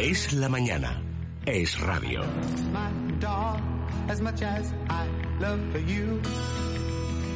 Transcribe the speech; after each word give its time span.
Es 0.00 0.32
la 0.32 0.48
mañana. 0.48 1.02
Es 1.44 1.80
radio. 1.80 2.22
my 2.72 2.88
dog 3.18 3.60
as 4.08 4.20
much 4.20 4.42
as 4.42 4.72
I 4.88 5.08
love 5.40 5.60
for 5.72 5.78
you. 5.78 6.22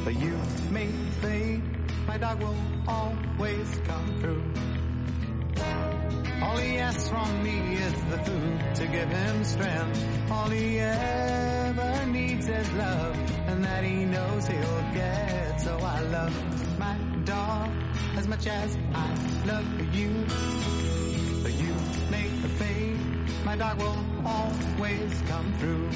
But 0.05 0.15
you 0.15 0.33
may 0.71 0.87
fade, 1.21 1.61
my 2.07 2.17
dog 2.17 2.39
will 2.39 2.55
always 2.87 3.67
come 3.83 4.17
through. 4.21 4.43
All 6.41 6.55
he 6.55 6.77
asks 6.77 7.09
from 7.09 7.43
me 7.43 7.75
is 7.75 7.93
the 8.09 8.17
food 8.19 8.75
to 8.75 8.87
give 8.87 9.09
him 9.09 9.43
strength. 9.43 10.31
All 10.31 10.49
he 10.49 10.79
ever 10.79 12.05
needs 12.05 12.47
is 12.47 12.71
love, 12.71 13.17
and 13.47 13.61
that 13.65 13.83
he 13.83 14.05
knows 14.05 14.47
he'll 14.47 14.83
get. 14.93 15.59
So 15.59 15.77
I 15.81 15.99
love 15.99 16.79
my 16.79 16.97
dog 17.25 17.69
as 18.15 18.25
much 18.29 18.47
as 18.47 18.77
I 18.93 19.09
love 19.47 19.93
you. 19.93 21.02
Make 22.13 22.41
the 22.43 22.49
fade, 22.63 22.97
my 23.43 23.55
dog 23.57 23.79
will 23.79 23.97
always 24.23 25.11
come 25.27 25.51
through. 25.59 25.89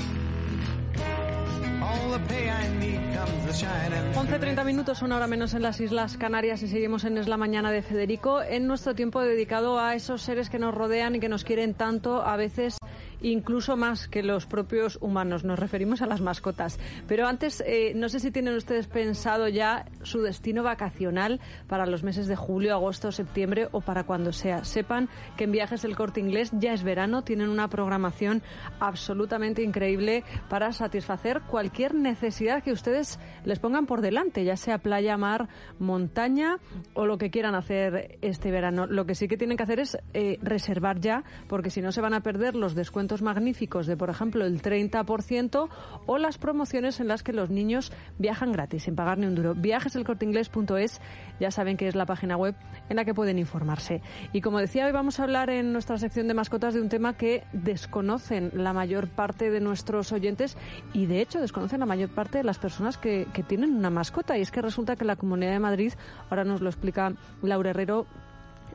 All 1.79 2.09
the 2.09 2.19
pay 2.27 2.49
I 2.49 2.67
need 2.79 3.01
comes 3.15 3.45
the 3.45 3.53
shining. 3.53 4.13
11.30 4.15 4.65
minutos, 4.65 5.03
una 5.03 5.17
hora 5.17 5.27
menos 5.27 5.53
en 5.53 5.61
las 5.61 5.79
Islas 5.79 6.17
Canarias 6.17 6.63
y 6.63 6.67
seguimos 6.67 7.03
en 7.03 7.19
Es 7.19 7.27
la 7.27 7.37
Mañana 7.37 7.71
de 7.71 7.83
Federico, 7.83 8.41
en 8.41 8.65
nuestro 8.65 8.95
tiempo 8.95 9.21
dedicado 9.21 9.79
a 9.79 9.93
esos 9.93 10.23
seres 10.23 10.49
que 10.49 10.57
nos 10.57 10.73
rodean 10.73 11.15
y 11.15 11.19
que 11.19 11.29
nos 11.29 11.43
quieren 11.43 11.75
tanto, 11.75 12.23
a 12.25 12.35
veces 12.35 12.79
incluso 13.21 13.77
más 13.77 14.07
que 14.07 14.23
los 14.23 14.45
propios 14.45 14.97
humanos. 15.01 15.43
Nos 15.43 15.59
referimos 15.59 16.01
a 16.01 16.07
las 16.07 16.21
mascotas. 16.21 16.79
Pero 17.07 17.27
antes, 17.27 17.63
eh, 17.65 17.93
no 17.95 18.09
sé 18.09 18.19
si 18.19 18.31
tienen 18.31 18.55
ustedes 18.55 18.87
pensado 18.87 19.47
ya 19.47 19.85
su 20.03 20.21
destino 20.21 20.63
vacacional 20.63 21.39
para 21.67 21.85
los 21.85 22.03
meses 22.03 22.27
de 22.27 22.35
julio, 22.35 22.73
agosto, 22.73 23.11
septiembre 23.11 23.67
o 23.71 23.81
para 23.81 24.03
cuando 24.03 24.31
sea. 24.31 24.63
Sepan 24.63 25.09
que 25.35 25.45
en 25.45 25.51
Viajes 25.51 25.81
del 25.81 25.95
Corte 25.95 26.19
Inglés 26.19 26.51
ya 26.53 26.73
es 26.73 26.83
verano, 26.83 27.23
tienen 27.23 27.49
una 27.49 27.67
programación 27.69 28.41
absolutamente 28.79 29.63
increíble 29.63 30.23
para 30.49 30.71
satisfacer 30.71 31.41
cualquier 31.41 31.95
necesidad 31.95 32.63
que 32.63 32.71
ustedes 32.71 33.19
les 33.43 33.59
pongan 33.59 33.85
por 33.85 34.01
delante, 34.01 34.43
ya 34.43 34.57
sea 34.57 34.77
playa, 34.77 35.17
mar, 35.17 35.47
montaña 35.79 36.57
o 36.93 37.05
lo 37.05 37.17
que 37.17 37.29
quieran 37.29 37.55
hacer 37.55 38.17
este 38.21 38.51
verano. 38.51 38.85
Lo 38.87 39.05
que 39.05 39.15
sí 39.15 39.27
que 39.27 39.37
tienen 39.37 39.57
que 39.57 39.63
hacer 39.63 39.79
es 39.79 39.97
eh, 40.13 40.37
reservar 40.41 40.99
ya, 40.99 41.23
porque 41.47 41.69
si 41.69 41.81
no 41.81 41.91
se 41.91 42.01
van 42.01 42.13
a 42.13 42.21
perder 42.21 42.55
los 42.55 42.75
descuentos 42.75 43.06
magníficos 43.21 43.87
de, 43.87 43.97
por 43.97 44.09
ejemplo, 44.09 44.45
el 44.45 44.61
30% 44.61 45.69
o 46.05 46.17
las 46.17 46.37
promociones 46.37 46.99
en 46.99 47.07
las 47.07 47.23
que 47.23 47.33
los 47.33 47.49
niños 47.49 47.91
viajan 48.17 48.51
gratis, 48.51 48.83
sin 48.83 48.95
pagar 48.95 49.17
ni 49.17 49.25
un 49.25 49.35
duro. 49.35 49.55
Viajeselcorteinglés.es, 49.55 51.01
ya 51.39 51.51
saben 51.51 51.77
que 51.77 51.87
es 51.87 51.95
la 51.95 52.05
página 52.05 52.37
web 52.37 52.55
en 52.89 52.95
la 52.95 53.05
que 53.05 53.13
pueden 53.13 53.39
informarse. 53.39 54.01
Y 54.33 54.41
como 54.41 54.59
decía, 54.59 54.85
hoy 54.85 54.91
vamos 54.91 55.19
a 55.19 55.23
hablar 55.23 55.49
en 55.49 55.73
nuestra 55.73 55.97
sección 55.97 56.27
de 56.27 56.33
mascotas 56.33 56.73
de 56.73 56.81
un 56.81 56.89
tema 56.89 57.17
que 57.17 57.43
desconocen 57.53 58.51
la 58.53 58.73
mayor 58.73 59.07
parte 59.07 59.49
de 59.49 59.59
nuestros 59.59 60.11
oyentes 60.11 60.57
y, 60.93 61.05
de 61.05 61.21
hecho, 61.21 61.39
desconocen 61.39 61.79
la 61.79 61.85
mayor 61.85 62.09
parte 62.09 62.39
de 62.39 62.43
las 62.43 62.59
personas 62.59 62.97
que, 62.97 63.27
que 63.33 63.43
tienen 63.43 63.75
una 63.75 63.89
mascota. 63.89 64.37
Y 64.37 64.41
es 64.41 64.51
que 64.51 64.61
resulta 64.61 64.95
que 64.95 65.05
la 65.05 65.15
Comunidad 65.15 65.51
de 65.51 65.59
Madrid, 65.59 65.93
ahora 66.29 66.43
nos 66.43 66.61
lo 66.61 66.69
explica 66.69 67.13
Laura 67.41 67.71
Herrero, 67.71 68.05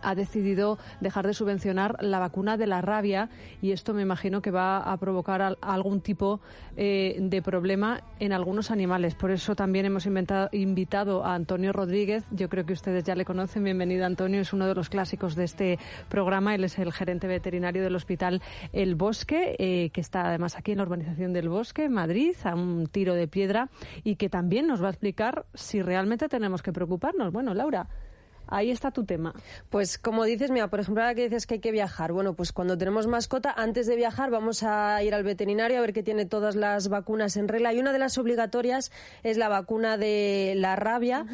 ha 0.03 0.15
decidido 0.15 0.79
dejar 1.01 1.27
de 1.27 1.35
subvencionar 1.35 1.97
la 2.01 2.19
vacuna 2.19 2.57
de 2.57 2.67
la 2.67 2.81
rabia 2.81 3.29
y 3.61 3.73
esto 3.73 3.93
me 3.95 4.03
imagino 4.03 4.41
que 4.43 4.51
va 4.51 4.79
a 4.79 4.97
provocar 4.97 5.43
al- 5.43 5.59
algún 5.61 6.01
tipo 6.01 6.41
eh, 6.77 7.17
de 7.21 7.43
problema 7.43 8.01
en 8.21 8.33
algunos 8.33 8.71
animales. 8.71 9.15
Por 9.15 9.31
eso 9.31 9.55
también 9.55 9.87
hemos 9.87 10.07
inventado- 10.07 10.49
invitado 10.53 11.25
a 11.25 11.35
Antonio 11.35 11.73
Rodríguez. 11.73 12.25
Yo 12.31 12.49
creo 12.49 12.65
que 12.65 12.73
ustedes 12.73 13.05
ya 13.05 13.15
le 13.15 13.25
conocen. 13.25 13.65
Bienvenido, 13.65 14.07
Antonio. 14.07 14.41
Es 14.41 14.53
uno 14.53 14.67
de 14.67 14.75
los 14.75 14.89
clásicos 14.89 15.35
de 15.37 15.45
este 15.45 15.79
programa. 16.09 16.55
Él 16.55 16.65
es 16.65 16.79
el 16.79 16.93
gerente 16.93 17.27
veterinario 17.27 17.83
del 17.83 17.95
Hospital 17.97 18.41
El 18.73 18.95
Bosque, 18.95 19.57
eh, 19.59 19.91
que 19.91 20.01
está 20.01 20.27
además 20.29 20.57
aquí 20.57 20.73
en 20.73 20.79
la 20.79 20.85
urbanización 20.85 21.33
del 21.33 21.49
Bosque, 21.49 21.85
en 21.85 21.93
Madrid, 21.93 22.35
a 22.45 22.55
un 22.55 22.87
tiro 22.87 23.15
de 23.15 23.29
piedra, 23.29 23.69
y 24.05 24.17
que 24.17 24.29
también 24.29 24.67
nos 24.67 24.83
va 24.83 24.87
a 24.89 24.91
explicar 24.91 25.47
si 25.55 25.83
realmente 25.83 26.29
tenemos 26.29 26.63
que 26.63 26.73
preocuparnos. 26.73 27.33
Bueno, 27.33 27.55
Laura. 27.55 27.87
Ahí 28.53 28.71
está 28.71 28.91
tu 28.91 29.05
tema. 29.05 29.35
Pues 29.71 29.97
como 29.97 30.25
dices, 30.25 30.51
mira, 30.51 30.69
por 30.69 30.81
ejemplo, 30.81 31.03
ahora 31.03 31.15
que 31.15 31.25
dices 31.25 31.47
que 31.47 31.55
hay 31.55 31.61
que 31.61 31.73
viajar, 31.73 32.13
bueno, 32.13 32.35
pues 32.35 32.53
cuando 32.53 32.77
tenemos 32.77 33.07
mascota, 33.07 33.51
antes 33.57 33.87
de 33.87 33.97
viajar 33.97 34.31
vamos 34.31 34.63
a 34.63 35.03
ir 35.03 35.15
al 35.15 35.25
veterinario 35.25 35.79
a 35.79 35.81
ver 35.81 35.95
que 35.95 36.03
tiene 36.03 36.27
todas 36.27 36.55
las 36.55 36.89
vacunas 36.89 37.39
en 37.39 37.49
regla 37.49 37.73
y 37.73 37.81
una 37.81 37.93
de 37.93 37.99
las 37.99 38.19
obligatorias 38.19 38.93
es 39.23 39.39
la 39.39 39.49
vacuna 39.49 39.97
de 39.97 40.53
la 40.57 40.77
rabia 40.77 41.25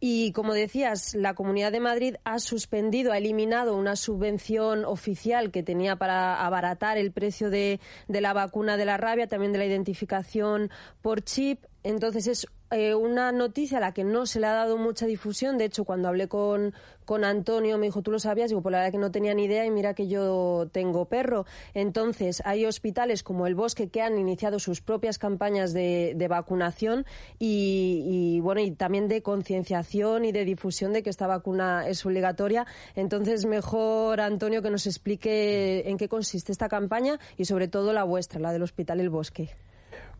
y 0.00 0.30
como 0.32 0.54
decías, 0.54 1.14
la 1.14 1.34
Comunidad 1.34 1.72
de 1.72 1.80
Madrid 1.80 2.14
ha 2.22 2.38
suspendido, 2.38 3.10
ha 3.10 3.18
eliminado 3.18 3.76
una 3.76 3.96
subvención 3.96 4.84
oficial 4.84 5.50
que 5.50 5.64
tenía 5.64 5.96
para 5.96 6.46
abaratar 6.46 6.98
el 6.98 7.10
precio 7.10 7.50
de, 7.50 7.80
de 8.06 8.20
la 8.20 8.32
vacuna 8.32 8.76
de 8.76 8.84
la 8.84 8.96
rabia, 8.96 9.26
también 9.26 9.52
de 9.52 9.58
la 9.58 9.66
identificación 9.66 10.70
por 11.02 11.22
chip. 11.22 11.64
Entonces 11.82 12.28
es 12.28 12.46
eh, 12.70 12.94
una 12.94 13.32
noticia 13.32 13.78
a 13.78 13.80
la 13.80 13.92
que 13.92 14.04
no 14.04 14.26
se 14.26 14.40
le 14.40 14.46
ha 14.46 14.52
dado 14.52 14.76
mucha 14.76 15.06
difusión. 15.06 15.58
De 15.58 15.64
hecho, 15.64 15.84
cuando 15.84 16.08
hablé 16.08 16.28
con, 16.28 16.74
con 17.04 17.24
Antonio, 17.24 17.78
me 17.78 17.86
dijo, 17.86 18.02
¿tú 18.02 18.10
lo 18.10 18.18
sabías? 18.18 18.50
Digo, 18.50 18.60
pues 18.62 18.72
la 18.72 18.78
verdad 18.78 18.92
que 18.92 18.98
no 18.98 19.10
tenía 19.10 19.34
ni 19.34 19.44
idea 19.44 19.64
y 19.64 19.70
mira 19.70 19.94
que 19.94 20.08
yo 20.08 20.68
tengo 20.72 21.06
perro. 21.06 21.46
Entonces, 21.74 22.42
hay 22.44 22.66
hospitales 22.66 23.22
como 23.22 23.46
el 23.46 23.54
Bosque 23.54 23.88
que 23.88 24.02
han 24.02 24.18
iniciado 24.18 24.58
sus 24.58 24.80
propias 24.80 25.18
campañas 25.18 25.72
de, 25.72 26.12
de 26.16 26.28
vacunación 26.28 27.06
y, 27.38 28.04
y, 28.06 28.40
bueno, 28.40 28.60
y 28.60 28.70
también 28.72 29.08
de 29.08 29.22
concienciación 29.22 30.24
y 30.24 30.32
de 30.32 30.44
difusión 30.44 30.92
de 30.92 31.02
que 31.02 31.10
esta 31.10 31.26
vacuna 31.26 31.88
es 31.88 32.04
obligatoria. 32.04 32.66
Entonces, 32.94 33.46
mejor, 33.46 34.20
Antonio, 34.20 34.62
que 34.62 34.70
nos 34.70 34.86
explique 34.86 35.88
en 35.88 35.96
qué 35.96 36.08
consiste 36.08 36.52
esta 36.52 36.68
campaña 36.68 37.18
y 37.36 37.44
sobre 37.46 37.68
todo 37.68 37.92
la 37.92 38.04
vuestra, 38.04 38.40
la 38.40 38.52
del 38.52 38.62
Hospital 38.62 39.00
El 39.00 39.10
Bosque. 39.10 39.50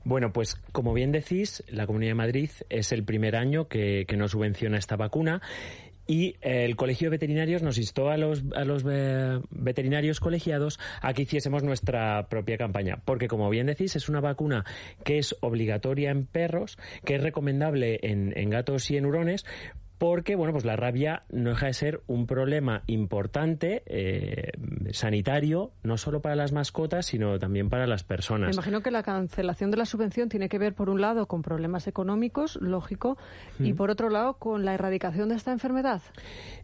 Bueno, 0.05 0.33
pues 0.33 0.57
como 0.73 0.95
bien 0.95 1.13
decís, 1.13 1.63
la 1.69 1.87
Comunidad 1.87 2.11
de 2.11 2.15
Madrid 2.15 2.51
es 2.71 2.93
el 2.93 3.05
primer 3.05 3.37
año 3.37 3.69
que, 3.69 4.05
que 4.09 4.17
no 4.17 4.29
subvenciona 4.29 4.79
esta 4.79 4.97
vacuna 4.97 5.43
y 6.09 6.37
eh, 6.41 6.65
el 6.65 6.75
Colegio 6.75 7.07
de 7.07 7.11
Veterinarios 7.11 7.63
nos 7.63 7.77
instó 7.77 8.09
a 8.09 8.17
los, 8.17 8.43
eh, 8.91 9.41
veterinarios 9.51 10.21
colegiados 10.21 10.81
a 11.03 11.13
que 11.13 11.23
hiciésemos 11.23 11.63
nuestra 11.63 12.29
propia 12.29 12.57
campaña. 12.57 13.03
Porque, 13.05 13.29
como 13.29 13.49
bien 13.51 13.67
decís, 13.67 13.95
es 13.95 14.09
una 14.09 14.21
vacuna 14.21 14.65
que 15.05 15.19
es 15.19 15.37
obligatoria 15.41 16.11
en 16.11 16.25
perros, 16.25 16.79
que 17.05 17.17
es 17.17 17.23
recomendable 17.23 18.01
en, 18.03 18.33
en 18.37 18.49
gatos 18.49 18.91
y 18.91 18.97
en 18.97 19.05
hurones, 19.05 19.45
porque 19.99 20.37
bueno 20.37 20.53
pues 20.53 20.65
la 20.65 20.77
rabia 20.77 21.25
no 21.29 21.51
deja 21.51 21.67
de 21.67 21.75
ser 21.75 22.01
un 22.07 22.27
problema 22.27 22.85
importante 22.87 23.83
eh, 23.87 24.53
sanitario 24.93 25.73
no 25.83 25.97
solo 25.97 26.21
para 26.21 26.37
las 26.37 26.53
mascotas 26.53 27.07
sino 27.07 27.39
también 27.39 27.69
para 27.69 27.87
las 27.87 28.03
Me 28.03 28.09
personas 28.09 28.59
imagino 28.59 28.83
que 28.83 28.91
la 28.91 29.03
cancelación 29.03 29.71
de 29.71 29.77
la 29.77 29.85
subvención 29.85 30.29
tiene 30.29 30.49
que 30.49 30.59
ver, 30.59 30.75
por 30.75 30.91
un 30.91 31.01
lado, 31.01 31.27
con 31.27 31.43
problemas 31.43 31.87
económicos, 31.87 32.57
lógico, 32.61 33.17
y 33.59 33.73
por 33.73 33.91
otro 33.91 34.11
lado, 34.11 34.35
con 34.35 34.65
la 34.65 34.75
erradicación 34.75 35.29
de 35.29 35.37
esta 35.37 35.53
enfermedad. 35.53 36.03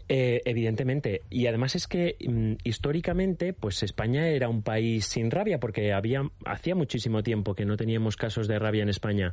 Eh, 0.09 0.43
evidentemente. 0.45 1.23
Y 1.31 1.47
además 1.47 1.77
es 1.77 1.87
que 1.87 2.17
mm, 2.27 2.55
históricamente, 2.65 3.53
pues 3.53 3.83
España 3.83 4.29
era 4.29 4.49
un 4.49 4.63
país 4.63 5.07
sin 5.07 5.31
rabia, 5.31 5.59
porque 5.59 5.93
había, 5.93 6.23
hacía 6.45 6.75
muchísimo 6.75 7.23
tiempo 7.23 7.55
que 7.55 7.65
no 7.65 7.77
teníamos 7.77 8.17
casos 8.17 8.49
de 8.49 8.59
rabia 8.59 8.83
en 8.83 8.89
España. 8.89 9.33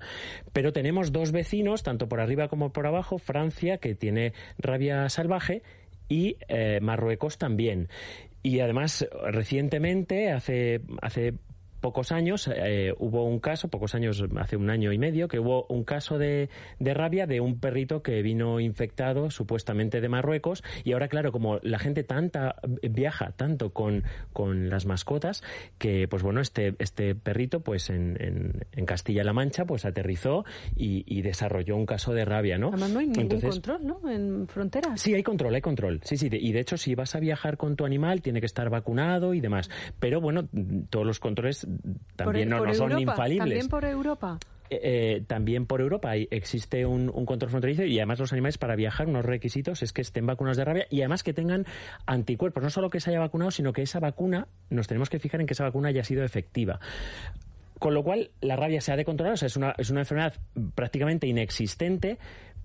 Pero 0.53 0.71
tenemos 0.71 1.11
dos 1.11 1.31
vecinos, 1.31 1.83
tanto 1.83 2.07
por 2.07 2.21
arriba 2.21 2.47
como 2.47 2.71
por 2.71 2.87
abajo, 2.87 3.17
Francia, 3.17 3.79
que 3.79 3.95
tiene 3.95 4.33
rabia 4.59 5.09
salvaje, 5.09 5.63
y 6.07 6.35
eh, 6.49 6.79
Marruecos 6.81 7.37
también. 7.37 7.87
Y 8.43 8.59
además, 8.59 9.07
recientemente, 9.23 10.31
hace, 10.31 10.81
hace 11.01 11.33
pocos 11.81 12.11
años 12.11 12.49
eh, 12.53 12.93
hubo 12.99 13.25
un 13.25 13.39
caso, 13.39 13.67
pocos 13.67 13.95
años, 13.95 14.23
hace 14.37 14.55
un 14.55 14.69
año 14.69 14.91
y 14.91 14.97
medio, 14.97 15.27
que 15.27 15.39
hubo 15.39 15.65
un 15.67 15.83
caso 15.83 16.17
de, 16.17 16.49
de 16.79 16.93
rabia 16.93 17.27
de 17.27 17.41
un 17.41 17.59
perrito 17.59 18.01
que 18.01 18.21
vino 18.21 18.59
infectado 18.59 19.31
supuestamente 19.31 19.99
de 19.99 20.09
Marruecos 20.09 20.63
y 20.83 20.93
ahora 20.93 21.07
claro, 21.07 21.31
como 21.31 21.59
la 21.63 21.79
gente 21.79 22.03
tanta 22.03 22.55
viaja 22.81 23.31
tanto 23.31 23.71
con, 23.71 24.03
con 24.33 24.69
las 24.69 24.85
mascotas 24.85 25.43
que 25.77 26.07
pues 26.07 26.23
bueno, 26.23 26.41
este, 26.41 26.75
este 26.79 27.15
perrito 27.15 27.61
pues 27.61 27.89
en, 27.89 28.17
en, 28.19 28.65
en 28.71 28.85
Castilla-La 28.85 29.33
Mancha 29.33 29.65
pues 29.65 29.85
aterrizó 29.85 30.45
y, 30.75 31.03
y, 31.07 31.21
desarrolló 31.21 31.75
un 31.75 31.85
caso 31.85 32.13
de 32.13 32.25
rabia, 32.25 32.57
¿no? 32.57 32.69
Además 32.69 32.91
no 32.91 32.99
hay 32.99 33.07
ningún 33.07 33.23
Entonces, 33.23 33.49
control, 33.49 33.85
¿no? 33.85 34.09
En 34.09 34.47
fronteras. 34.47 35.01
Sí, 35.01 35.13
hay 35.13 35.23
control, 35.23 35.55
hay 35.55 35.61
control. 35.61 36.01
Sí, 36.03 36.17
sí, 36.17 36.29
de, 36.29 36.37
y 36.37 36.51
de 36.51 36.59
hecho 36.59 36.77
si 36.77 36.95
vas 36.95 37.15
a 37.15 37.19
viajar 37.19 37.57
con 37.57 37.75
tu 37.75 37.85
animal 37.85 38.21
tiene 38.21 38.39
que 38.39 38.45
estar 38.45 38.69
vacunado 38.69 39.33
y 39.33 39.41
demás. 39.41 39.69
Pero 39.99 40.21
bueno, 40.21 40.47
todos 40.89 41.05
los 41.05 41.19
controles 41.19 41.65
también 42.15 42.49
por, 42.49 42.57
no, 42.57 42.63
por 42.63 42.67
no 42.67 42.73
son 42.73 42.99
infalibles. 42.99 43.49
También 43.49 43.67
por 43.67 43.85
Europa. 43.85 44.39
Eh, 44.69 44.79
eh, 44.83 45.23
también 45.27 45.65
por 45.65 45.81
Europa 45.81 46.15
existe 46.15 46.85
un, 46.85 47.11
un, 47.13 47.25
control 47.25 47.51
fronterizo 47.51 47.83
y 47.83 47.99
además 47.99 48.19
los 48.19 48.31
animales 48.31 48.57
para 48.57 48.77
viajar 48.77 49.07
unos 49.07 49.25
requisitos 49.25 49.83
es 49.83 49.91
que 49.91 50.01
estén 50.01 50.25
vacunados 50.25 50.55
de 50.55 50.63
rabia 50.63 50.87
y 50.89 51.01
además 51.01 51.23
que 51.23 51.33
tengan 51.33 51.65
anticuerpos, 52.05 52.63
no 52.63 52.69
solo 52.69 52.89
que 52.89 53.01
se 53.01 53.09
haya 53.09 53.19
vacunado, 53.19 53.51
sino 53.51 53.73
que 53.73 53.81
esa 53.81 53.99
vacuna, 53.99 54.47
nos 54.69 54.87
tenemos 54.87 55.09
que 55.09 55.19
fijar 55.19 55.41
en 55.41 55.47
que 55.47 55.53
esa 55.53 55.65
vacuna 55.65 55.89
haya 55.89 56.05
sido 56.05 56.23
efectiva. 56.23 56.79
Con 57.81 57.95
lo 57.95 58.03
cual, 58.03 58.29
la 58.41 58.55
rabia 58.55 58.79
se 58.79 58.93
ha 58.93 58.95
de 58.95 59.03
controlar, 59.03 59.33
o 59.33 59.37
sea, 59.37 59.47
es 59.47 59.57
una, 59.57 59.73
es 59.75 59.89
una 59.89 60.01
enfermedad 60.01 60.35
prácticamente 60.75 61.25
inexistente, 61.25 62.19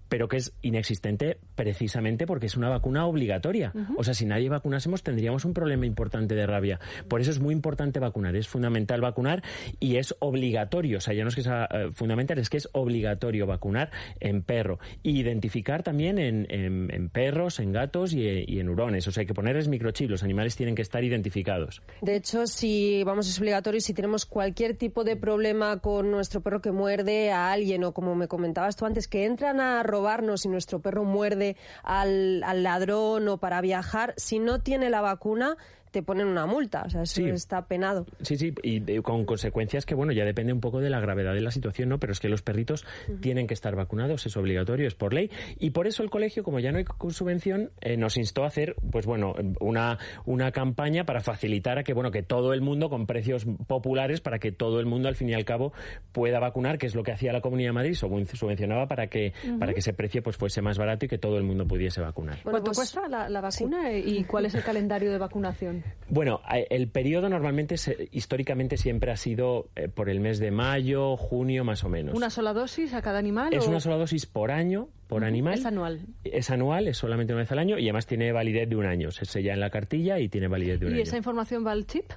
pero 0.08 0.28
que 0.28 0.36
es 0.36 0.52
inexistente 0.62 1.38
precisamente 1.54 2.26
porque 2.26 2.46
es 2.46 2.56
una 2.56 2.68
vacuna 2.68 3.06
obligatoria. 3.06 3.72
O 3.96 4.04
sea, 4.04 4.14
si 4.14 4.26
nadie 4.26 4.48
vacunásemos 4.48 5.02
tendríamos 5.02 5.44
un 5.44 5.54
problema 5.54 5.86
importante 5.86 6.34
de 6.34 6.46
rabia. 6.46 6.80
Por 7.08 7.20
eso 7.20 7.30
es 7.30 7.40
muy 7.40 7.54
importante 7.54 7.98
vacunar, 8.00 8.36
es 8.36 8.48
fundamental 8.48 9.00
vacunar 9.00 9.42
y 9.80 9.96
es 9.96 10.14
obligatorio, 10.20 10.98
o 10.98 11.00
sea, 11.00 11.14
ya 11.14 11.22
no 11.22 11.28
es 11.28 11.34
que 11.34 11.42
sea 11.42 11.68
eh, 11.70 11.90
fundamental, 11.92 12.38
es 12.38 12.50
que 12.50 12.56
es 12.56 12.68
obligatorio 12.72 13.46
vacunar 13.46 13.90
en 14.20 14.42
perro. 14.42 14.78
Y 15.02 15.18
identificar 15.20 15.82
también 15.82 16.18
en, 16.18 16.46
en, 16.50 17.08
perros, 17.08 17.60
en 17.60 17.72
gatos 17.72 18.12
y, 18.12 18.58
en 18.58 18.68
hurones. 18.68 19.06
O 19.08 19.12
sea, 19.12 19.22
hay 19.22 19.26
que 19.26 19.34
ponerles 19.34 19.68
microchip, 19.68 20.10
los 20.10 20.22
animales 20.22 20.56
tienen 20.56 20.74
que 20.74 20.82
estar 20.82 21.02
identificados. 21.02 21.82
De 22.02 22.16
hecho, 22.16 22.46
si 22.46 23.02
vamos, 23.04 23.28
es 23.28 23.38
obligatorio, 23.38 23.80
si 23.80 23.94
tenemos 23.94 24.26
cualquier 24.26 24.76
tipo 24.76 25.04
de 25.04 25.16
problema 25.16 25.78
con 25.78 26.10
nuestro 26.10 26.40
perro 26.40 26.60
que 26.60 26.72
muerde 26.72 27.30
a 27.30 27.52
alguien 27.52 27.84
o 27.84 27.92
como 27.92 28.14
me 28.14 28.28
comentabas 28.28 28.76
tú 28.76 28.86
antes, 28.86 29.08
que 29.08 29.24
entran 29.24 29.60
a 29.60 29.82
robarnos 29.96 30.44
y 30.44 30.48
nuestro 30.48 30.81
perro 30.81 31.04
muerde 31.04 31.56
al, 31.82 32.43
al 32.44 32.62
ladrón 32.62 33.28
o 33.28 33.38
para 33.38 33.62
viajar, 33.62 34.12
si 34.19 34.38
no 34.38 34.60
tiene 34.60 34.90
la 34.90 35.00
vacuna, 35.00 35.56
te 35.90 36.02
ponen 36.02 36.26
una 36.26 36.46
multa, 36.46 36.82
o 36.86 36.90
sea, 36.90 37.02
eso 37.02 37.26
está 37.26 37.66
penado. 37.66 38.06
Sí, 38.22 38.36
sí, 38.36 38.54
y 38.62 39.00
con 39.00 39.24
consecuencias 39.24 39.86
que, 39.86 39.94
bueno, 39.94 40.12
ya 40.12 40.24
depende 40.24 40.52
un 40.52 40.60
poco 40.60 40.80
de 40.80 40.90
la 40.90 41.00
gravedad 41.00 41.34
de 41.34 41.40
la 41.40 41.50
situación, 41.50 41.88
¿no? 41.88 41.98
Pero 41.98 42.12
es 42.12 42.20
que 42.20 42.28
los 42.28 42.42
perritos 42.42 42.84
tienen 43.20 43.46
que 43.46 43.54
estar 43.54 43.74
vacunados, 43.76 44.26
es 44.26 44.36
obligatorio, 44.36 44.86
es 44.86 44.94
por 44.94 45.14
ley, 45.14 45.30
y 45.58 45.70
por 45.70 45.86
eso 45.86 46.02
el 46.02 46.10
colegio, 46.10 46.42
como 46.42 46.60
ya 46.60 46.72
no 46.72 46.78
hay 46.78 46.84
subvención, 47.10 47.70
eh, 47.80 47.96
nos 47.96 48.16
instó 48.16 48.44
a 48.44 48.48
hacer, 48.48 48.76
pues 48.90 49.06
bueno, 49.06 49.34
una, 49.60 49.98
una 50.24 50.52
campaña 50.52 51.04
para 51.04 51.20
facilitar 51.20 51.78
a 51.78 51.84
que, 51.84 51.94
bueno, 51.94 52.10
que 52.10 52.22
todo 52.22 52.52
el 52.52 52.60
mundo, 52.60 52.90
con 52.90 53.06
precios 53.06 53.46
populares, 53.66 54.20
para 54.20 54.38
que 54.38 54.52
todo 54.52 54.80
el 54.80 54.86
mundo, 54.86 55.08
al 55.08 55.16
fin 55.16 55.28
y 55.28 55.34
al 55.34 55.44
cabo, 55.44 55.72
pueda 56.12 56.38
vacunar, 56.38 56.78
que 56.78 56.86
es 56.86 56.94
lo 56.94 57.02
que 57.02 57.12
hacía 57.12 57.32
la 57.32 57.40
Comunidad 57.40 57.70
de 57.70 57.74
Madrid, 57.74 57.94
subvencionaba 57.94 58.86
para 58.86 59.08
que, 59.08 59.32
para 59.58 59.72
que 59.72 59.80
ese 59.80 59.92
precio 59.92 60.22
pues 60.22 60.36
fuese 60.36 60.62
más 60.62 60.78
barato 60.78 61.06
y 61.06 61.08
que 61.08 61.18
todo 61.18 61.38
el 61.38 61.44
mundo 61.44 61.66
pudiese 61.66 62.00
vacunar. 62.00 62.38
¿Cuánto 62.42 62.64
pues 62.64 62.78
cuesta 62.78 63.08
la, 63.08 63.28
la 63.28 63.40
vacuna 63.40 63.92
y 63.92 64.24
cuál 64.24 64.46
es 64.46 64.54
el 64.54 64.62
calendario 64.62 65.10
de 65.10 65.18
vacunación? 65.18 65.75
Bueno, 66.08 66.40
el 66.70 66.88
periodo 66.88 67.28
normalmente, 67.28 67.75
históricamente, 68.12 68.76
siempre 68.76 69.11
ha 69.11 69.17
sido 69.17 69.69
eh, 69.75 69.88
por 69.88 70.08
el 70.08 70.20
mes 70.20 70.38
de 70.38 70.50
mayo, 70.50 71.17
junio, 71.17 71.64
más 71.64 71.82
o 71.84 71.88
menos. 71.88 72.14
¿Una 72.14 72.31
sola 72.31 72.52
dosis 72.52 72.94
a 72.94 73.02
cada 73.02 73.19
animal? 73.19 73.52
Es 73.52 73.67
una 73.67 73.81
sola 73.81 73.96
dosis 73.96 74.26
por 74.26 74.50
año, 74.50 74.88
por 75.08 75.25
animal. 75.25 75.55
¿Es 75.55 75.67
anual? 75.67 76.00
Es 76.25 76.50
anual, 76.50 76.88
es 76.88 76.96
solamente 76.96 77.32
una 77.32 77.43
vez 77.43 77.52
al 77.52 77.58
año 77.58 77.78
y 77.78 77.84
además 77.84 78.06
tiene 78.06 78.32
validez 78.32 78.69
de 78.69 78.76
un 78.76 78.87
año. 78.87 79.11
Se 79.11 79.25
sella 79.25 79.55
en 79.55 79.61
la 79.61 79.70
cartilla 79.70 80.19
y 80.20 80.28
tiene 80.28 80.49
validez 80.49 80.81
de 80.81 80.87
un 80.87 80.93
año. 80.93 81.00
¿Y 81.00 81.02
esa 81.02 81.17
información 81.17 81.67
va 81.67 81.73
al 81.73 81.87
chip? 81.87 82.11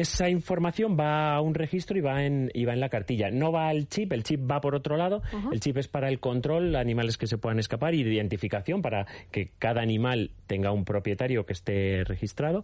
Esa 0.00 0.28
información 0.28 0.96
va 0.98 1.34
a 1.34 1.40
un 1.40 1.54
registro 1.54 1.96
y 1.96 2.02
va 2.02 2.24
en, 2.24 2.50
y 2.52 2.66
va 2.66 2.74
en 2.74 2.80
la 2.80 2.90
cartilla. 2.90 3.30
No 3.30 3.50
va 3.50 3.68
al 3.68 3.88
chip, 3.88 4.12
el 4.12 4.24
chip 4.24 4.40
va 4.50 4.60
por 4.60 4.74
otro 4.74 4.96
lado. 4.96 5.22
El 5.50 5.60
chip 5.60 5.78
es 5.78 5.88
para 5.88 6.08
el 6.08 6.20
control, 6.20 6.76
animales 6.76 7.16
que 7.16 7.26
se 7.26 7.38
puedan 7.38 7.58
escapar 7.58 7.94
y 7.94 8.02
de 8.04 8.12
identificación 8.12 8.82
para 8.82 9.06
que 9.30 9.52
cada 9.58 9.80
animal 9.80 10.32
tenga 10.46 10.70
un 10.70 10.84
propietario 10.84 11.46
que 11.46 11.54
esté 11.54 12.04
registrado 12.04 12.62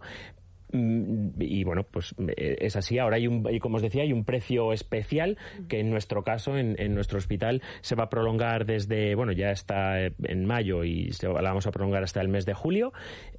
mm, 0.73 1.41
y 1.41 1.63
bueno, 1.63 1.83
pues 1.89 2.13
eh, 2.37 2.57
es 2.59 2.75
así. 2.75 2.99
Ahora 2.99 3.15
hay 3.15 3.25
un, 3.25 3.47
y 3.51 3.57
como 3.59 3.77
os 3.77 3.81
decía, 3.81 4.03
hay 4.03 4.13
un 4.13 4.25
precio 4.25 4.71
especial 4.71 5.39
que 5.67 5.79
en 5.79 5.89
nuestro 5.89 6.23
caso, 6.23 6.55
en, 6.55 6.93
nuestro 6.93 7.17
hospital, 7.17 7.63
se 7.81 7.95
va 7.95 8.03
a 8.03 8.09
prolongar 8.09 8.67
desde, 8.67 9.15
bueno, 9.15 9.31
ya 9.31 9.49
está 9.49 10.05
en 10.05 10.45
mayo 10.45 10.83
y 10.83 11.11
se, 11.13 11.27
la 11.27 11.41
vamos 11.41 11.65
a 11.65 11.71
prolongar 11.71 12.03
hasta 12.03 12.21
el 12.21 12.27
mes 12.27 12.45
de 12.45 12.53
julio, 12.53 12.93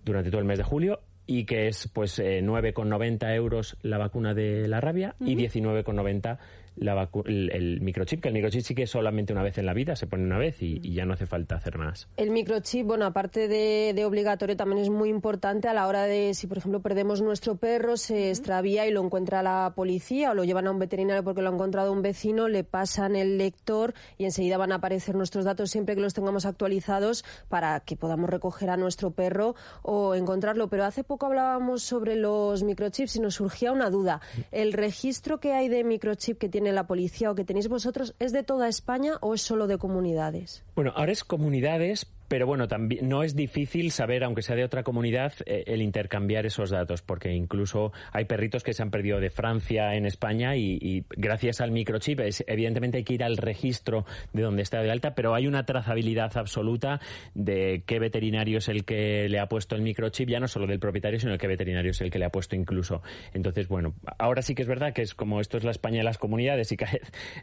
durante 0.05 0.31
todo 0.31 0.41
el 0.41 0.47
mes 0.47 0.59
de 0.59 0.65
julio 0.65 1.01
y 1.27 1.45
que 1.45 1.69
es 1.69 1.89
pues 1.93 2.19
eh, 2.19 2.41
9,90 2.43 3.35
euros 3.35 3.77
la 3.83 3.99
vacuna 3.99 4.35
de 4.35 4.69
la 4.69 4.81
rabia 4.81 5.15
y 5.21 5.37
19,90 5.37 6.39
el, 6.77 7.81
microchip, 7.81 8.21
que 8.21 8.29
el 8.29 8.35
microchip 8.35 8.63
sí 8.63 8.75
que 8.75 8.85
es 8.85 8.91
solamente 8.91 9.33
una 9.33 9.43
vez 9.43 9.59
en 9.59 9.67
la 9.67 9.75
vida, 9.75 9.97
se 9.97 10.07
pone 10.07 10.25
una 10.25 10.39
vez 10.39 10.63
y, 10.63 10.81
ya 10.95 11.05
no 11.05 11.15
hace 11.15 11.27
falta 11.27 11.57
hacer 11.57 11.79
más. 11.79 12.09
El 12.17 12.31
microchip, 12.31 12.87
bueno, 12.87 13.07
aparte 13.07 13.49
de, 13.49 14.05
obligatorio, 14.05 14.57
también 14.57 14.83
es 14.83 14.91
muy 14.91 15.09
importante 15.09 15.69
a 15.69 15.75
la 15.75 15.87
hora 15.87 16.05
de, 16.05 16.35
si 16.35 16.47
por 16.47 16.59
ejemplo 16.59 16.81
perdemos 16.81 17.23
nuestro 17.23 17.57
perro, 17.57 17.97
se 17.97 18.31
extravía 18.31 18.87
y 18.87 18.93
lo 18.93 19.03
encuentra 19.03 19.43
la 19.43 19.73
policía 19.75 20.31
o 20.31 20.35
lo 20.35 20.45
llevan 20.45 20.67
a 20.67 20.71
un 20.71 20.79
veterinario 20.79 21.25
porque 21.25 21.43
lo 21.43 21.51
ha 21.51 21.53
encontrado 21.55 21.93
un 21.93 22.03
vecino, 22.03 22.49
le 22.49 22.65
pasan 22.65 23.17
el 23.17 23.39
lector 23.39 23.95
y 24.19 24.25
enseguida 24.25 24.57
van 24.57 24.73
a 24.73 24.77
aparecer 24.77 25.15
nuestros 25.15 25.45
datos 25.45 25.71
siempre 25.71 25.95
que 25.95 26.01
los 26.01 26.15
tengamos 26.15 26.47
actualizados 26.47 27.25
para 27.49 27.81
que 27.81 27.97
podamos 27.97 28.31
recoger 28.31 28.71
a 28.71 28.77
nuestro 28.77 29.11
perro 29.11 29.55
o 29.83 30.15
encontrarlo. 30.15 30.69
Pero 30.69 30.85
hace 30.85 31.05
poco 31.05 31.27
hablábamos 31.27 31.83
sobre 31.83 32.17
los 32.17 32.63
microchips 32.63 33.17
y 33.17 33.21
nos 33.21 33.35
surgía 33.35 33.73
una 33.73 33.91
duda. 33.91 34.21
¿El 34.53 34.73
registro 34.73 35.41
que 35.41 35.53
hay 35.53 35.69
de 35.69 35.85
microchip 35.85 36.39
que 36.39 36.49
tiene 36.49 36.64
la 36.73 36.87
policía 36.87 37.31
o 37.31 37.35
que 37.35 37.45
tenéis 37.45 37.69
vosotros 37.69 38.15
es 38.19 38.33
de 38.33 38.43
toda 38.43 38.69
España 38.69 39.19
o 39.21 39.35
es 39.35 39.43
solo 39.43 39.67
de 39.67 39.79
comunidades? 39.79 40.65
Bueno, 40.75 40.93
ahora 40.97 41.13
es 41.13 41.25
comunidades, 41.25 42.07
pero 42.29 42.47
bueno, 42.47 42.69
también 42.69 43.09
no 43.09 43.23
es 43.23 43.37
difícil 43.37 43.91
saber, 43.91 44.25
aunque 44.25 44.43
sea 44.43 44.57
de 44.57 44.65
otra 44.65 44.83
comunidad, 44.83 45.33
eh, 45.47 45.65
el 45.67 45.83
intercambiar 45.83 46.47
esos 46.47 46.71
datos, 46.71 47.03
porque 47.03 47.33
incluso 47.33 47.93
hay 48.13 48.25
perritos 48.25 48.63
que 48.63 48.73
se 48.73 48.83
han 48.83 48.91
perdido 48.91 49.21
de 49.21 49.31
Francia 49.31 49.95
en 49.95 50.07
España 50.07 50.57
y, 50.57 51.05
gracias 51.11 51.61
al 51.61 51.71
microchip, 51.71 52.21
evidentemente 52.47 52.99
hay 52.99 53.05
que 53.05 53.15
ir 53.15 53.25
al 53.25 53.37
registro 53.37 54.07
de 54.33 54.43
donde 54.43 54.63
está 54.63 54.81
de 54.83 54.91
alta, 54.91 55.15
pero 55.15 55.35
hay 55.35 55.47
una 55.47 55.65
trazabilidad 55.67 56.37
absoluta 56.37 57.01
de 57.35 57.83
qué 57.87 57.99
veterinario 57.99 58.59
es 58.59 58.69
el 58.69 58.85
que 58.85 59.29
le 59.29 59.39
ha 59.39 59.49
puesto 59.49 59.77
el 59.77 59.83
microchip, 59.83 60.29
ya 60.29 60.41
no 60.41 60.49
solo 60.49 60.67
del 60.67 60.79
propietario, 60.79 61.21
sino 61.21 61.33
de 61.33 61.39
qué 61.39 61.47
veterinario 61.47 61.91
es 61.91 62.01
el 62.01 62.11
que 62.11 62.19
le 62.19 62.25
ha 62.25 62.31
puesto 62.31 62.57
incluso. 62.57 63.03
Entonces, 63.33 63.69
bueno, 63.69 63.95
ahora 64.19 64.43
sí 64.43 64.55
que 64.55 64.63
es 64.63 64.69
verdad 64.69 64.93
que 64.93 65.03
es 65.03 65.15
como 65.15 65.41
esto 65.41 65.59
es 65.59 65.65
la 65.65 65.71
España 65.71 65.99
de 65.99 66.05
las 66.05 66.19
comunidades 66.19 66.73
y 66.73 66.77
que 66.79 66.87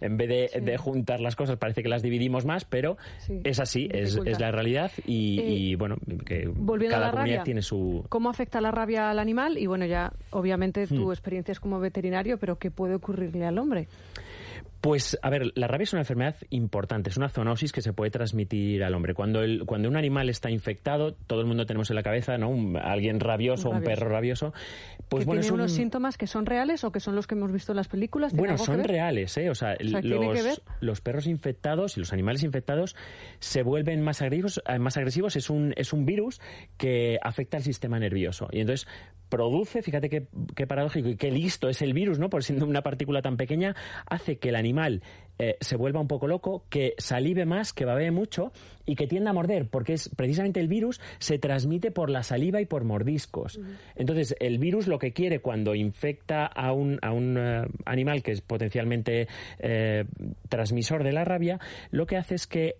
en 0.01 0.17
vez 0.17 0.51
de, 0.53 0.77
juntar 0.77 1.19
las 1.19 1.35
cosas 1.35 1.57
parece 1.57 1.83
que 1.83 1.89
las 1.89 2.01
dividimos 2.01 2.45
más, 2.45 2.65
pero 2.65 2.97
es 3.43 3.59
así, 3.59 3.89
es 3.91 4.15
la 4.39 4.51
realidad 4.51 4.70
y, 5.05 5.73
eh, 5.73 5.75
bueno, 5.75 5.97
que 6.25 6.51
cada 6.89 7.11
comunidad 7.11 7.43
tiene 7.43 7.61
su... 7.61 8.05
¿Cómo 8.09 8.29
afecta 8.29 8.61
la 8.61 8.71
rabia 8.71 9.09
al 9.09 9.19
animal? 9.19 9.57
Y 9.57 9.67
bueno, 9.67 9.85
ya 9.85 10.13
obviamente 10.31 10.87
tu 10.87 11.07
hmm. 11.07 11.11
experiencia 11.11 11.51
es 11.51 11.59
como 11.59 11.79
veterinario, 11.79 12.37
pero 12.37 12.57
¿qué 12.57 12.71
puede 12.71 12.95
ocurrirle 12.95 13.45
al 13.45 13.57
hombre? 13.57 13.87
Pues, 14.81 15.19
a 15.21 15.29
ver, 15.29 15.51
la 15.53 15.67
rabia 15.67 15.83
es 15.83 15.93
una 15.93 16.01
enfermedad 16.01 16.35
importante, 16.49 17.11
es 17.11 17.17
una 17.17 17.29
zoonosis 17.29 17.71
que 17.71 17.83
se 17.83 17.93
puede 17.93 18.09
transmitir 18.09 18.83
al 18.83 18.95
hombre. 18.95 19.13
Cuando, 19.13 19.43
el, 19.43 19.63
cuando 19.67 19.87
un 19.87 19.95
animal 19.95 20.27
está 20.27 20.49
infectado, 20.49 21.13
todo 21.13 21.39
el 21.39 21.45
mundo 21.45 21.67
tenemos 21.67 21.91
en 21.91 21.97
la 21.97 22.03
cabeza, 22.03 22.39
¿no? 22.39 22.49
Un, 22.49 22.75
alguien 22.75 23.19
rabioso, 23.19 23.69
un, 23.69 23.83
perro 23.83 24.09
rabioso. 24.09 24.53
Pues 25.07 25.25
bueno, 25.25 25.41
tiene 25.41 25.53
unos 25.53 25.73
síntomas 25.73 26.17
que 26.17 26.25
son 26.25 26.47
reales 26.47 26.83
o 26.83 26.91
que 26.91 26.99
son 26.99 27.15
los 27.15 27.27
que 27.27 27.35
hemos 27.35 27.51
visto 27.51 27.73
en 27.73 27.75
las 27.75 27.87
películas. 27.87 28.33
Bueno, 28.33 28.57
son 28.57 28.83
reales, 28.83 29.37
¿eh? 29.37 29.51
O 29.51 29.55
sea, 29.55 29.75
los, 29.79 30.61
los, 30.79 31.01
perros 31.01 31.27
infectados 31.27 31.97
y 31.97 31.99
los 31.99 32.11
animales 32.11 32.41
infectados 32.41 32.95
se 33.37 33.61
vuelven 33.61 34.01
más 34.01 34.23
agresivos. 34.23 34.63
Eh, 34.67 34.79
más 34.79 34.97
agresivos. 34.97 35.35
Es 35.35 35.51
un, 35.51 35.75
es 35.77 35.93
un 35.93 36.07
virus 36.07 36.41
que 36.77 37.19
afecta 37.21 37.57
al 37.57 37.63
sistema 37.63 37.99
nervioso. 37.99 38.47
Y 38.51 38.61
entonces 38.61 38.87
produce, 39.31 39.81
fíjate 39.81 40.09
qué, 40.09 40.27
qué 40.55 40.67
paradójico 40.67 41.09
y 41.09 41.15
qué 41.15 41.31
listo 41.31 41.69
es 41.69 41.81
el 41.81 41.93
virus, 41.93 42.19
¿no? 42.19 42.29
Por 42.29 42.43
siendo 42.43 42.67
una 42.67 42.83
partícula 42.83 43.21
tan 43.23 43.37
pequeña, 43.37 43.75
hace 44.05 44.37
que 44.37 44.49
el 44.49 44.55
animal 44.55 45.01
eh, 45.39 45.55
se 45.61 45.77
vuelva 45.77 46.01
un 46.01 46.07
poco 46.07 46.27
loco, 46.27 46.65
que 46.69 46.93
salive 46.97 47.45
más, 47.45 47.73
que 47.73 47.85
babee 47.85 48.11
mucho 48.11 48.51
y 48.85 48.95
que 48.95 49.07
tienda 49.07 49.31
a 49.31 49.33
morder, 49.33 49.69
porque 49.69 49.93
es 49.93 50.09
precisamente 50.09 50.59
el 50.59 50.67
virus 50.67 50.99
se 51.17 51.39
transmite 51.39 51.91
por 51.91 52.09
la 52.09 52.23
saliva 52.23 52.61
y 52.61 52.65
por 52.65 52.83
mordiscos. 52.83 53.59
Entonces, 53.95 54.35
el 54.39 54.59
virus 54.59 54.87
lo 54.87 54.99
que 54.99 55.13
quiere 55.13 55.39
cuando 55.39 55.73
infecta 55.73 56.45
a 56.45 56.73
un, 56.73 56.99
a 57.01 57.11
un 57.13 57.37
eh, 57.37 57.63
animal 57.85 58.21
que 58.21 58.33
es 58.33 58.41
potencialmente 58.41 59.27
eh, 59.59 60.05
transmisor 60.49 61.03
de 61.03 61.13
la 61.13 61.23
rabia, 61.23 61.59
lo 61.89 62.05
que 62.05 62.17
hace 62.17 62.35
es 62.35 62.47
que, 62.47 62.75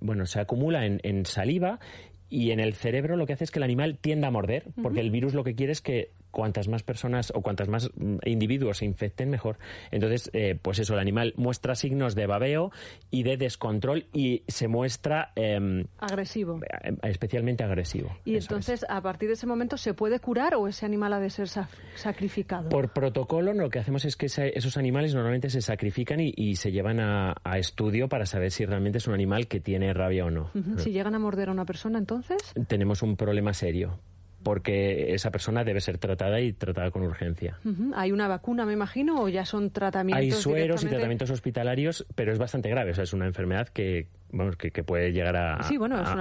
bueno, 0.00 0.24
se 0.24 0.40
acumula 0.40 0.86
en, 0.86 0.98
en 1.02 1.26
saliva 1.26 1.78
y 2.28 2.50
en 2.50 2.60
el 2.60 2.74
cerebro 2.74 3.16
lo 3.16 3.26
que 3.26 3.34
hace 3.34 3.44
es 3.44 3.50
que 3.50 3.58
el 3.58 3.64
animal 3.64 3.98
tienda 3.98 4.28
a 4.28 4.30
morder, 4.30 4.64
porque 4.82 5.00
el 5.00 5.10
virus 5.10 5.34
lo 5.34 5.44
que 5.44 5.54
quiere 5.54 5.72
es 5.72 5.80
que 5.80 6.10
cuantas 6.34 6.68
más 6.68 6.82
personas 6.82 7.32
o 7.34 7.40
cuantas 7.40 7.68
más 7.68 7.90
mm, 7.96 8.18
individuos 8.26 8.78
se 8.78 8.84
infecten, 8.84 9.30
mejor. 9.30 9.56
Entonces, 9.90 10.28
eh, 10.34 10.58
pues 10.60 10.78
eso, 10.78 10.92
el 10.94 11.00
animal 11.00 11.32
muestra 11.36 11.74
signos 11.74 12.14
de 12.14 12.26
babeo 12.26 12.72
y 13.10 13.22
de 13.22 13.38
descontrol 13.38 14.06
y 14.12 14.42
se 14.48 14.68
muestra... 14.68 15.32
Em, 15.36 15.86
agresivo. 15.98 16.60
Eh, 16.82 16.94
especialmente 17.04 17.64
agresivo. 17.64 18.14
Y 18.24 18.36
entonces, 18.36 18.84
a 18.88 19.00
partir 19.00 19.28
de 19.28 19.34
ese 19.34 19.46
momento, 19.46 19.78
¿se 19.78 19.94
puede 19.94 20.20
curar 20.20 20.56
o 20.56 20.68
ese 20.68 20.84
animal 20.84 21.12
ha 21.14 21.20
de 21.20 21.30
ser 21.30 21.48
sacrificado? 21.94 22.68
Por 22.68 22.92
protocolo, 22.92 23.54
lo 23.54 23.70
que 23.70 23.78
hacemos 23.78 24.04
es 24.04 24.16
que 24.16 24.26
esos 24.26 24.76
animales 24.76 25.14
normalmente 25.14 25.48
se 25.48 25.62
sacrifican 25.62 26.20
y, 26.20 26.56
se 26.56 26.72
llevan 26.72 27.00
a, 27.00 27.34
estudio 27.56 28.08
para 28.08 28.26
saber 28.26 28.50
si 28.50 28.66
realmente 28.66 28.98
es 28.98 29.06
un 29.06 29.14
animal 29.14 29.46
que 29.46 29.60
tiene 29.60 29.94
rabia 29.94 30.24
o 30.24 30.30
no. 30.30 30.50
Si 30.78 30.90
llegan 30.90 31.14
a 31.14 31.20
morder 31.20 31.48
a 31.48 31.52
una 31.52 31.64
persona, 31.64 31.98
entonces... 31.98 32.38
Tenemos 32.66 33.02
un 33.02 33.16
problema 33.16 33.54
serio 33.54 34.00
porque 34.44 35.14
esa 35.14 35.32
persona 35.32 35.64
debe 35.64 35.80
ser 35.80 35.98
tratada 35.98 36.40
y 36.40 36.52
tratada 36.52 36.92
con 36.92 37.02
urgencia. 37.02 37.58
¿Hay 37.96 38.12
una 38.12 38.28
vacuna, 38.28 38.64
me 38.64 38.74
imagino, 38.74 39.22
o 39.22 39.28
ya 39.28 39.44
son 39.44 39.70
tratamientos? 39.70 40.22
Hay 40.22 40.30
sueros 40.30 40.84
y 40.84 40.86
tratamientos 40.86 41.30
hospitalarios, 41.30 42.06
pero 42.14 42.32
es 42.32 42.38
bastante 42.38 42.68
grave. 42.68 42.92
O 42.92 42.94
sea, 42.94 43.04
es 43.04 43.12
una 43.12 43.26
enfermedad 43.26 43.68
que 43.68 44.06
vamos, 44.34 44.56
que, 44.56 44.70
puede 44.84 45.12
llegar 45.12 45.36
a, 45.36 45.58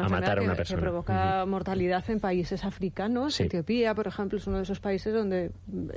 matar 0.10 0.40
a 0.40 0.44
una 0.44 0.56
persona. 0.56 0.80
Que 0.80 0.82
provoca 0.82 1.46
mortalidad 1.46 2.04
en 2.10 2.20
países 2.20 2.64
africanos. 2.64 3.40
Etiopía, 3.40 3.94
por 3.94 4.08
ejemplo, 4.08 4.38
es 4.38 4.48
uno 4.48 4.58
de 4.58 4.64
esos 4.64 4.80
países 4.80 5.14
donde... 5.14 5.46
Eh, 5.46 5.52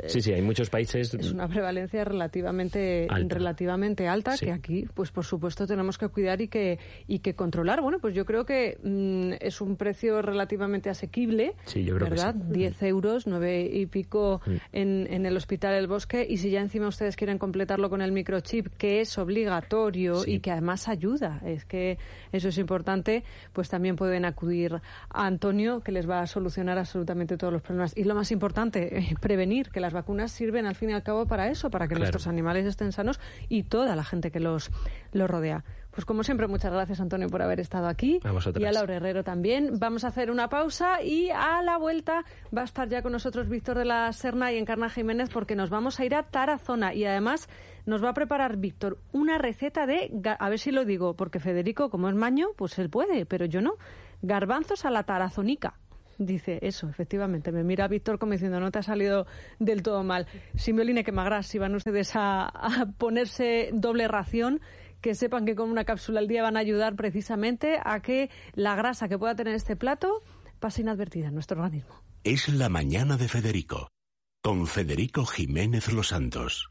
sí, 0.06 0.20
sí, 0.20 0.32
hay 0.32 0.42
muchos 0.42 0.70
países... 0.70 1.14
Es 1.14 1.32
una 1.32 1.48
prevalencia 1.48 2.04
relativamente 2.04 3.06
alta, 3.08 3.34
relativamente 3.34 4.08
alta 4.08 4.36
que 4.38 4.52
aquí, 4.52 4.86
pues 4.94 5.10
por 5.10 5.24
supuesto, 5.24 5.66
tenemos 5.66 5.98
que 5.98 6.08
cuidar 6.08 6.40
y 6.40 6.48
que, 6.48 6.78
y 7.06 7.20
que 7.20 7.34
controlar. 7.34 7.80
Bueno, 7.80 7.98
pues 8.00 8.14
yo 8.14 8.24
creo 8.24 8.44
que 8.44 8.78
mm, 8.82 9.34
es 9.40 9.60
un 9.60 9.76
precio 9.76 10.22
relativamente 10.22 10.90
asequible, 10.90 11.54
sí, 11.64 11.84
yo 11.84 11.96
creo 11.96 12.10
¿verdad? 12.10 12.34
Que 12.34 12.54
sí. 12.54 12.58
10 12.58 12.82
euros, 12.84 13.26
9 13.26 13.70
y 13.72 13.86
pico 13.86 14.40
en, 14.72 15.06
en 15.10 15.26
el 15.26 15.36
Hospital 15.36 15.74
El 15.74 15.86
Bosque. 15.86 16.26
Y 16.28 16.38
si 16.38 16.50
ya 16.50 16.60
encima 16.60 16.88
ustedes 16.88 17.16
quieren 17.16 17.38
completarlo 17.38 17.90
con 17.90 18.02
el 18.02 18.12
microchip, 18.12 18.68
que 18.76 19.00
es 19.00 19.18
obligatorio 19.18 20.22
y 20.26 20.40
que 20.40 20.50
además 20.50 20.88
ayuda, 20.88 21.40
es 21.44 21.64
que 21.64 21.98
eso 22.32 22.48
es 22.48 22.58
importante, 22.58 23.24
pues 23.52 23.68
también 23.68 23.96
pueden 23.96 24.24
acudir 24.24 24.80
a 25.10 25.26
Antonio, 25.26 25.80
que 25.80 25.92
les 25.92 26.08
va 26.08 26.20
a 26.20 26.26
solucionar 26.26 26.78
absolutamente 26.78 27.36
todos 27.36 27.52
los 27.52 27.62
problemas. 27.62 27.96
Y 27.96 28.04
lo 28.04 28.14
más 28.14 28.30
importante, 28.30 28.98
eh, 28.98 29.14
prevenir, 29.20 29.70
que 29.70 29.80
las 29.80 29.92
vacunas 29.92 30.32
sirven 30.32 30.66
al 30.66 30.74
fin 30.74 30.90
y 30.90 30.92
al 30.92 31.02
cabo 31.02 31.26
para 31.26 31.48
eso, 31.48 31.70
para 31.70 31.88
que 31.88 31.94
nuestros 31.94 32.26
animales 32.26 32.66
estén 32.66 32.92
sanos 32.92 33.20
y 33.48 33.64
toda 33.64 33.96
la 33.96 34.04
gente 34.04 34.30
que 34.30 34.40
los, 34.40 34.70
los 35.12 35.30
rodea. 35.30 35.64
Pues 35.96 36.04
como 36.04 36.22
siempre, 36.24 36.46
muchas 36.46 36.70
gracias 36.70 37.00
Antonio 37.00 37.30
por 37.30 37.40
haber 37.40 37.58
estado 37.58 37.88
aquí. 37.88 38.20
A 38.22 38.60
y 38.60 38.64
a 38.66 38.72
Laura 38.72 38.96
Herrero 38.96 39.24
también. 39.24 39.78
Vamos 39.78 40.04
a 40.04 40.08
hacer 40.08 40.30
una 40.30 40.50
pausa 40.50 41.02
y 41.02 41.30
a 41.30 41.62
la 41.62 41.78
vuelta 41.78 42.22
va 42.54 42.60
a 42.60 42.64
estar 42.66 42.86
ya 42.90 43.00
con 43.00 43.12
nosotros 43.12 43.48
Víctor 43.48 43.78
de 43.78 43.86
la 43.86 44.12
Serna 44.12 44.52
y 44.52 44.58
Encarna 44.58 44.90
Jiménez 44.90 45.30
porque 45.32 45.56
nos 45.56 45.70
vamos 45.70 45.98
a 45.98 46.04
ir 46.04 46.14
a 46.14 46.24
Tarazona 46.24 46.92
y 46.92 47.06
además 47.06 47.48
nos 47.86 48.04
va 48.04 48.10
a 48.10 48.14
preparar 48.14 48.56
Víctor 48.56 48.98
una 49.12 49.38
receta 49.38 49.86
de, 49.86 50.10
a 50.38 50.48
ver 50.48 50.58
si 50.58 50.70
lo 50.70 50.84
digo, 50.84 51.14
porque 51.16 51.40
Federico, 51.40 51.88
como 51.88 52.08
es 52.08 52.14
maño, 52.14 52.48
pues 52.56 52.78
él 52.78 52.90
puede, 52.90 53.26
pero 53.26 53.46
yo 53.46 53.60
no. 53.62 53.74
Garbanzos 54.22 54.84
a 54.84 54.90
la 54.90 55.04
tarazonica. 55.04 55.78
Dice 56.18 56.58
eso, 56.62 56.88
efectivamente. 56.88 57.52
Me 57.52 57.62
mira 57.62 57.88
Víctor 57.88 58.18
como 58.18 58.32
diciendo, 58.32 58.58
no 58.58 58.70
te 58.70 58.78
ha 58.78 58.82
salido 58.82 59.26
del 59.58 59.82
todo 59.82 60.02
mal. 60.02 60.26
Simioline 60.54 61.04
que 61.04 61.12
magras, 61.12 61.46
si 61.46 61.58
van 61.58 61.74
ustedes 61.74 62.12
a 62.14 62.86
ponerse 62.98 63.70
doble 63.72 64.08
ración, 64.08 64.60
que 65.00 65.14
sepan 65.14 65.44
que 65.44 65.54
con 65.54 65.70
una 65.70 65.84
cápsula 65.84 66.20
al 66.20 66.28
día 66.28 66.42
van 66.42 66.56
a 66.56 66.60
ayudar 66.60 66.96
precisamente 66.96 67.78
a 67.84 68.00
que 68.00 68.30
la 68.54 68.74
grasa 68.74 69.08
que 69.08 69.18
pueda 69.18 69.36
tener 69.36 69.54
este 69.54 69.76
plato 69.76 70.22
pase 70.58 70.82
inadvertida 70.82 71.28
en 71.28 71.34
nuestro 71.34 71.60
organismo. 71.60 71.94
Es 72.24 72.48
la 72.48 72.68
mañana 72.68 73.16
de 73.16 73.28
Federico, 73.28 73.90
con 74.42 74.66
Federico 74.66 75.24
Jiménez 75.24 75.92
Los 75.92 76.08
Santos. 76.08 76.64